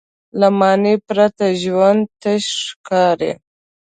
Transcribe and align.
له 0.39 0.47
معنی 0.59 0.95
پرته 1.07 1.45
ژوند 1.61 2.03
تش 2.21 2.45
ښکاري. 2.69 3.31